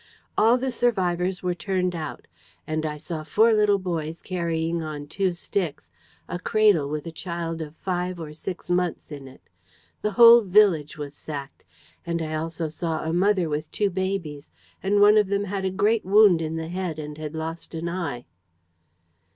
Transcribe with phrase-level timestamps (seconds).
[0.35, 2.25] All the survivors were turned out;
[2.65, 5.91] and I saw four little boys carrying on two sticks
[6.27, 9.43] a cradle with a child of five or six months in it.
[10.01, 11.65] The whole village was sacked.
[12.03, 14.49] And I also saw a mother with two babies
[14.81, 17.87] and one of them had a great wound in the head and had lost an
[17.87, 18.25] eye.'"